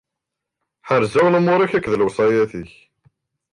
Ḥerrzeɣ 0.87 1.25
lumuṛ-ik 1.29 1.73
akked 1.77 1.93
lewṣayat-ik. 1.99 2.71